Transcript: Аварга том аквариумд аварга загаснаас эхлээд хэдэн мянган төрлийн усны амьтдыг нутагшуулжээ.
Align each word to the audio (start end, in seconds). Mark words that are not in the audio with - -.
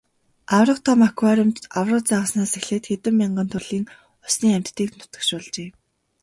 Аварга 0.57 0.83
том 0.85 0.99
аквариумд 1.07 1.57
аварга 1.79 1.99
загаснаас 2.11 2.51
эхлээд 2.59 2.85
хэдэн 2.87 3.15
мянган 3.17 3.47
төрлийн 3.53 3.85
усны 4.25 4.47
амьтдыг 4.57 4.89
нутагшуулжээ. 4.97 5.69